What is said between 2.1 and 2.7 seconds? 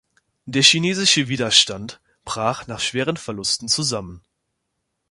brach